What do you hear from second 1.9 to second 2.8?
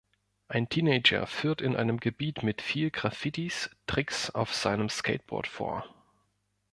Gebiet mit